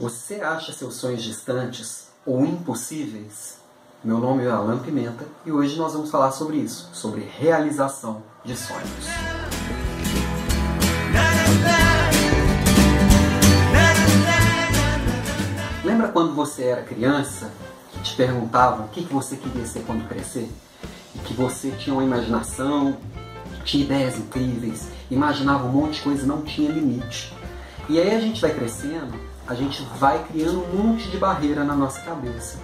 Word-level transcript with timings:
Você 0.00 0.36
acha 0.36 0.72
seus 0.72 0.94
sonhos 0.94 1.22
distantes 1.22 2.08
ou 2.24 2.42
impossíveis? 2.46 3.58
Meu 4.02 4.16
nome 4.16 4.44
é 4.44 4.50
Alan 4.50 4.78
Pimenta 4.78 5.26
e 5.44 5.52
hoje 5.52 5.76
nós 5.76 5.92
vamos 5.92 6.10
falar 6.10 6.32
sobre 6.32 6.56
isso, 6.56 6.88
sobre 6.94 7.20
realização 7.20 8.22
de 8.42 8.56
sonhos. 8.56 9.04
Lembra 15.84 16.08
quando 16.08 16.34
você 16.34 16.64
era 16.64 16.82
criança 16.82 17.50
que 17.92 18.00
te 18.00 18.16
perguntavam 18.16 18.86
o 18.86 18.88
que 18.88 19.02
você 19.02 19.36
queria 19.36 19.66
ser 19.66 19.80
quando 19.80 20.08
crescer? 20.08 20.50
E 21.14 21.18
que 21.18 21.34
você 21.34 21.72
tinha 21.72 21.92
uma 21.92 22.04
imaginação, 22.04 22.96
tinha 23.66 23.84
ideias 23.84 24.16
incríveis, 24.16 24.88
imaginava 25.10 25.66
um 25.66 25.72
monte 25.72 25.96
de 25.96 26.00
coisa 26.00 26.22
e 26.22 26.26
não 26.26 26.40
tinha 26.40 26.72
limite. 26.72 27.34
E 27.86 28.00
aí 28.00 28.14
a 28.14 28.20
gente 28.20 28.40
vai 28.40 28.54
crescendo 28.54 29.28
a 29.50 29.54
gente 29.56 29.82
vai 29.98 30.24
criando 30.30 30.64
um 30.72 30.76
monte 30.76 31.10
de 31.10 31.18
barreira 31.18 31.64
na 31.64 31.74
nossa 31.74 32.00
cabeça. 32.02 32.60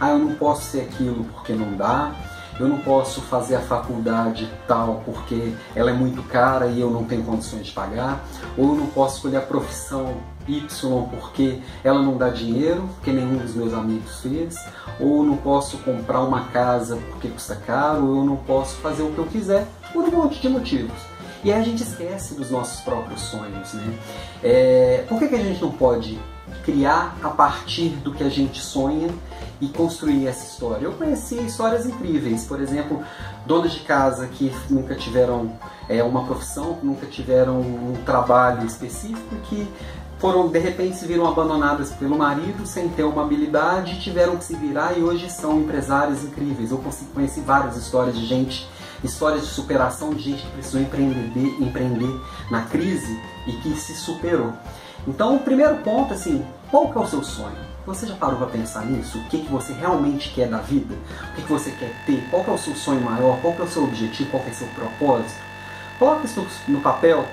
Ah, 0.00 0.08
eu 0.08 0.18
não 0.18 0.34
posso 0.36 0.62
ser 0.62 0.80
aquilo 0.80 1.22
porque 1.24 1.52
não 1.52 1.76
dá, 1.76 2.14
eu 2.58 2.66
não 2.66 2.78
posso 2.78 3.20
fazer 3.20 3.56
a 3.56 3.60
faculdade 3.60 4.50
tal 4.66 5.02
porque 5.04 5.52
ela 5.74 5.90
é 5.90 5.92
muito 5.92 6.22
cara 6.22 6.66
e 6.68 6.80
eu 6.80 6.90
não 6.90 7.04
tenho 7.04 7.22
condições 7.24 7.66
de 7.66 7.72
pagar, 7.72 8.24
ou 8.56 8.70
eu 8.70 8.74
não 8.74 8.86
posso 8.86 9.16
escolher 9.16 9.36
a 9.36 9.42
profissão 9.42 10.16
Y 10.48 11.08
porque 11.10 11.60
ela 11.84 12.00
não 12.00 12.16
dá 12.16 12.30
dinheiro, 12.30 12.88
porque 12.94 13.12
nenhum 13.12 13.36
dos 13.36 13.54
meus 13.54 13.74
amigos 13.74 14.20
fez, 14.20 14.56
ou 14.98 15.18
eu 15.18 15.22
não 15.24 15.36
posso 15.36 15.76
comprar 15.78 16.22
uma 16.22 16.44
casa 16.46 16.98
porque 17.10 17.28
custa 17.28 17.54
caro, 17.54 18.02
ou 18.06 18.16
eu 18.16 18.24
não 18.24 18.36
posso 18.36 18.76
fazer 18.76 19.02
o 19.02 19.12
que 19.12 19.18
eu 19.18 19.26
quiser, 19.26 19.66
por 19.92 20.04
um 20.04 20.10
monte 20.10 20.40
de 20.40 20.48
motivos. 20.48 21.19
E 21.42 21.50
aí 21.50 21.58
a 21.58 21.64
gente 21.64 21.82
esquece 21.82 22.34
dos 22.34 22.50
nossos 22.50 22.80
próprios 22.82 23.20
sonhos, 23.22 23.72
né? 23.72 23.98
É, 24.42 25.04
por 25.08 25.18
que, 25.18 25.28
que 25.28 25.34
a 25.34 25.42
gente 25.42 25.60
não 25.60 25.70
pode 25.70 26.18
criar 26.64 27.16
a 27.22 27.30
partir 27.30 27.88
do 27.88 28.12
que 28.12 28.22
a 28.22 28.28
gente 28.28 28.60
sonha 28.60 29.08
e 29.58 29.68
construir 29.68 30.26
essa 30.26 30.44
história? 30.44 30.84
Eu 30.84 30.92
conheci 30.92 31.36
histórias 31.36 31.86
incríveis, 31.86 32.44
por 32.44 32.60
exemplo, 32.60 33.02
donas 33.46 33.72
de 33.72 33.80
casa 33.80 34.26
que 34.26 34.52
nunca 34.68 34.94
tiveram 34.94 35.52
é, 35.88 36.02
uma 36.02 36.24
profissão, 36.26 36.78
nunca 36.82 37.06
tiveram 37.06 37.58
um 37.60 37.94
trabalho 38.04 38.66
específico, 38.66 39.36
que 39.44 39.66
foram 40.18 40.48
de 40.48 40.58
repente 40.58 40.98
se 40.98 41.06
viram 41.06 41.26
abandonadas 41.26 41.90
pelo 41.92 42.18
marido 42.18 42.66
sem 42.66 42.90
ter 42.90 43.04
uma 43.04 43.22
habilidade, 43.22 43.98
tiveram 43.98 44.36
que 44.36 44.44
se 44.44 44.54
virar 44.54 44.92
e 44.98 45.02
hoje 45.02 45.30
são 45.30 45.58
empresários 45.58 46.22
incríveis. 46.22 46.70
Eu 46.70 46.84
conheci 47.14 47.40
várias 47.40 47.78
histórias 47.78 48.14
de 48.14 48.26
gente 48.26 48.68
histórias 49.02 49.42
de 49.42 49.48
superação 49.48 50.10
de 50.10 50.22
gente 50.22 50.42
que 50.42 50.52
precisou 50.52 50.80
empreender, 50.80 51.62
empreender 51.62 52.20
na 52.50 52.62
crise 52.62 53.20
e 53.46 53.52
que 53.52 53.74
se 53.74 53.94
superou. 53.94 54.52
Então, 55.06 55.36
o 55.36 55.40
primeiro 55.40 55.76
ponto, 55.76 56.12
assim, 56.12 56.44
qual 56.70 56.90
que 56.90 56.98
é 56.98 57.00
o 57.00 57.06
seu 57.06 57.22
sonho? 57.22 57.70
Você 57.86 58.06
já 58.06 58.14
parou 58.14 58.36
para 58.36 58.46
pensar 58.46 58.84
nisso? 58.84 59.18
O 59.18 59.24
que, 59.24 59.38
que 59.38 59.50
você 59.50 59.72
realmente 59.72 60.30
quer 60.34 60.48
da 60.48 60.58
vida? 60.58 60.94
O 61.30 61.34
que, 61.34 61.42
que 61.42 61.52
você 61.52 61.70
quer 61.70 61.92
ter? 62.04 62.22
Qual 62.30 62.44
que 62.44 62.50
é 62.50 62.52
o 62.52 62.58
seu 62.58 62.74
sonho 62.74 63.00
maior? 63.00 63.40
Qual 63.40 63.54
que 63.54 63.62
é 63.62 63.64
o 63.64 63.68
seu 63.68 63.84
objetivo? 63.84 64.30
Qual 64.30 64.42
que 64.42 64.50
é 64.50 64.52
o 64.52 64.56
seu 64.56 64.68
propósito? 64.68 65.40
Coloque 65.98 66.26
isso 66.26 66.46
no 66.68 66.80
papel 66.80 67.26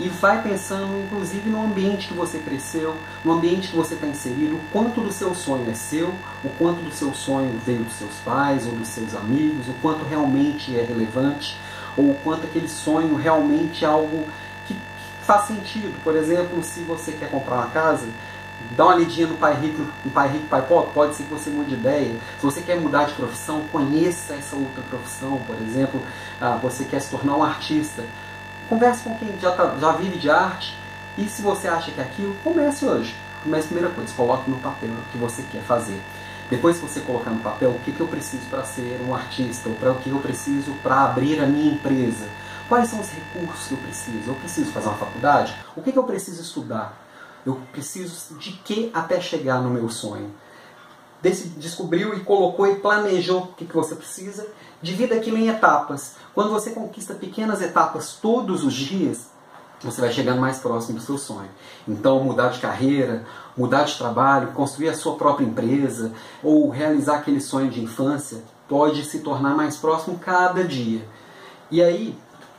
e 0.00 0.08
vai 0.08 0.42
pensando 0.42 0.98
inclusive 1.04 1.50
no 1.50 1.62
ambiente 1.62 2.08
que 2.08 2.14
você 2.14 2.38
cresceu, 2.38 2.96
no 3.22 3.32
ambiente 3.32 3.68
que 3.68 3.76
você 3.76 3.94
está 3.94 4.06
inserido, 4.06 4.56
o 4.56 4.60
quanto 4.72 5.02
do 5.02 5.12
seu 5.12 5.34
sonho 5.34 5.70
é 5.70 5.74
seu, 5.74 6.08
o 6.42 6.48
quanto 6.58 6.80
do 6.80 6.90
seu 6.90 7.12
sonho 7.12 7.60
veio 7.64 7.84
dos 7.84 7.92
seus 7.92 8.14
pais 8.24 8.66
ou 8.66 8.72
dos 8.72 8.88
seus 8.88 9.14
amigos, 9.14 9.68
o 9.68 9.74
quanto 9.74 10.02
realmente 10.04 10.74
é 10.76 10.82
relevante, 10.82 11.58
ou 11.96 12.12
o 12.12 12.14
quanto 12.24 12.46
aquele 12.46 12.68
sonho 12.68 13.14
realmente 13.14 13.84
é 13.84 13.88
algo 13.88 14.26
que 14.66 14.74
faz 15.22 15.42
sentido. 15.42 16.02
Por 16.02 16.16
exemplo, 16.16 16.62
se 16.62 16.80
você 16.80 17.12
quer 17.12 17.30
comprar 17.30 17.56
uma 17.56 17.66
casa, 17.66 18.08
dá 18.70 18.86
uma 18.86 18.94
lidinha 18.94 19.26
no 19.26 19.36
Pai 19.36 19.54
Rico, 19.54 19.86
no 20.02 20.10
Pai 20.10 20.28
Rico, 20.28 20.46
Pai 20.46 20.62
Pobre, 20.62 20.92
pode 20.94 21.14
ser 21.14 21.24
que 21.24 21.30
você 21.30 21.50
mude 21.50 21.70
de 21.70 21.74
ideia. 21.74 22.14
Se 22.38 22.42
você 22.42 22.62
quer 22.62 22.80
mudar 22.80 23.04
de 23.04 23.12
profissão, 23.12 23.64
conheça 23.70 24.32
essa 24.32 24.56
outra 24.56 24.82
profissão, 24.88 25.42
por 25.46 25.56
exemplo, 25.56 26.00
ah, 26.40 26.58
você 26.62 26.84
quer 26.84 27.00
se 27.00 27.10
tornar 27.10 27.36
um 27.36 27.42
artista, 27.42 28.02
Converse 28.70 29.02
com 29.02 29.18
quem 29.18 29.36
já, 29.40 29.50
tá, 29.50 29.76
já 29.80 29.90
vive 29.90 30.16
de 30.16 30.30
arte 30.30 30.78
e 31.18 31.24
se 31.24 31.42
você 31.42 31.66
acha 31.66 31.90
que 31.90 32.00
é 32.00 32.04
aquilo, 32.04 32.36
comece 32.44 32.84
hoje. 32.84 33.16
Comece 33.42 33.66
primeira 33.66 33.90
coisa, 33.92 34.14
coloque 34.14 34.48
no 34.48 34.58
papel 34.58 34.90
o 34.90 35.10
que 35.10 35.18
você 35.18 35.42
quer 35.50 35.60
fazer. 35.62 36.00
Depois 36.48 36.78
que 36.78 36.86
você 36.86 37.00
colocar 37.00 37.30
no 37.30 37.40
papel 37.40 37.70
o 37.70 37.80
que, 37.80 37.90
que 37.90 38.00
eu 38.00 38.06
preciso 38.06 38.44
para 38.48 38.62
ser 38.62 39.00
um 39.04 39.12
artista, 39.12 39.68
ou 39.68 39.74
para 39.74 39.90
o 39.90 39.96
que 39.96 40.10
eu 40.10 40.20
preciso 40.20 40.72
para 40.84 41.02
abrir 41.02 41.40
a 41.40 41.46
minha 41.46 41.72
empresa, 41.72 42.28
quais 42.68 42.88
são 42.88 43.00
os 43.00 43.10
recursos 43.10 43.66
que 43.66 43.74
eu 43.74 43.78
preciso? 43.78 44.30
Eu 44.30 44.34
preciso 44.36 44.70
fazer 44.70 44.86
uma 44.86 44.98
faculdade? 44.98 45.56
O 45.74 45.82
que, 45.82 45.90
que 45.90 45.98
eu 45.98 46.04
preciso 46.04 46.40
estudar? 46.40 46.96
Eu 47.44 47.60
preciso 47.72 48.38
de 48.38 48.52
que 48.52 48.88
até 48.94 49.20
chegar 49.20 49.60
no 49.60 49.70
meu 49.70 49.88
sonho? 49.88 50.32
Descobriu 51.22 52.14
e 52.14 52.20
colocou 52.20 52.66
e 52.66 52.76
planejou 52.76 53.40
o 53.40 53.46
que, 53.48 53.66
que 53.66 53.74
você 53.74 53.94
precisa, 53.94 54.46
divida 54.80 55.14
aquilo 55.14 55.36
em 55.36 55.48
etapas. 55.48 56.14
Quando 56.34 56.50
você 56.50 56.70
conquista 56.70 57.14
pequenas 57.14 57.60
etapas 57.60 58.14
todos 58.20 58.64
os 58.64 58.72
dias, 58.72 59.28
você 59.82 60.00
vai 60.00 60.12
chegando 60.12 60.40
mais 60.40 60.58
próximo 60.58 60.98
do 60.98 61.04
seu 61.04 61.18
sonho. 61.18 61.48
Então, 61.88 62.22
mudar 62.22 62.48
de 62.48 62.58
carreira, 62.58 63.24
mudar 63.56 63.84
de 63.84 63.96
trabalho, 63.96 64.52
construir 64.52 64.90
a 64.90 64.94
sua 64.94 65.16
própria 65.16 65.44
empresa 65.44 66.12
ou 66.42 66.68
realizar 66.68 67.16
aquele 67.16 67.40
sonho 67.40 67.70
de 67.70 67.82
infância 67.82 68.42
pode 68.68 69.04
se 69.04 69.20
tornar 69.20 69.54
mais 69.54 69.76
próximo 69.76 70.18
cada 70.18 70.62
dia. 70.64 71.04
E 71.70 71.82
aí, 71.82 72.16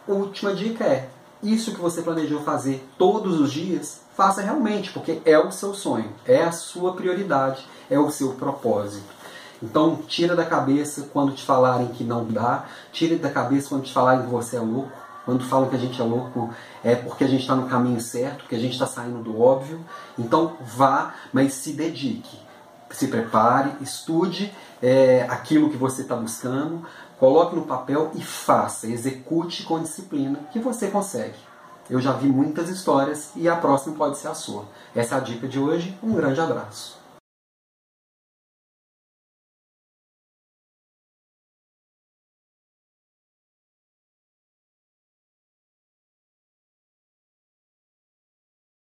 última 0.07 0.53
dica 0.53 0.83
é: 0.83 1.09
isso 1.43 1.73
que 1.73 1.79
você 1.79 2.01
planejou 2.01 2.41
fazer 2.41 2.87
todos 2.97 3.39
os 3.39 3.51
dias, 3.51 4.01
faça 4.15 4.41
realmente, 4.41 4.91
porque 4.91 5.21
é 5.25 5.37
o 5.37 5.51
seu 5.51 5.73
sonho, 5.73 6.11
é 6.25 6.43
a 6.43 6.51
sua 6.51 6.93
prioridade, 6.93 7.65
é 7.89 7.97
o 7.97 8.11
seu 8.11 8.33
propósito. 8.33 9.21
Então, 9.61 9.97
tira 10.07 10.35
da 10.35 10.45
cabeça 10.45 11.09
quando 11.13 11.33
te 11.33 11.43
falarem 11.43 11.87
que 11.89 12.03
não 12.03 12.25
dá, 12.25 12.65
tira 12.91 13.15
da 13.15 13.29
cabeça 13.29 13.69
quando 13.69 13.83
te 13.83 13.93
falarem 13.93 14.23
que 14.23 14.31
você 14.31 14.57
é 14.57 14.59
louco. 14.59 15.01
Quando 15.23 15.43
falam 15.43 15.69
que 15.69 15.75
a 15.75 15.79
gente 15.79 16.01
é 16.01 16.03
louco, 16.03 16.49
é 16.83 16.95
porque 16.95 17.23
a 17.23 17.27
gente 17.27 17.41
está 17.41 17.55
no 17.55 17.67
caminho 17.67 18.01
certo, 18.01 18.45
que 18.45 18.55
a 18.55 18.59
gente 18.59 18.73
está 18.73 18.87
saindo 18.87 19.21
do 19.21 19.39
óbvio. 19.39 19.79
Então, 20.17 20.57
vá, 20.61 21.13
mas 21.31 21.53
se 21.53 21.73
dedique. 21.73 22.39
Se 22.89 23.07
prepare, 23.07 23.71
estude 23.81 24.51
é, 24.81 25.27
aquilo 25.29 25.69
que 25.69 25.77
você 25.77 26.01
está 26.01 26.15
buscando, 26.15 26.85
coloque 27.21 27.55
no 27.55 27.61
papel 27.61 28.09
e 28.15 28.21
faça, 28.23 28.87
execute 28.87 29.61
com 29.61 29.79
disciplina, 29.79 30.39
que 30.51 30.57
você 30.57 30.87
consegue. 30.87 31.37
Eu 31.87 32.01
já 32.01 32.13
vi 32.13 32.27
muitas 32.27 32.67
histórias 32.67 33.29
e 33.35 33.47
a 33.47 33.55
próxima 33.55 33.95
pode 33.95 34.17
ser 34.17 34.29
a 34.29 34.33
sua. 34.33 34.65
Essa 34.95 35.15
é 35.15 35.17
a 35.19 35.21
dica 35.21 35.47
de 35.47 35.59
hoje. 35.59 35.95
Um 36.01 36.15
grande 36.15 36.41
abraço. 36.41 37.00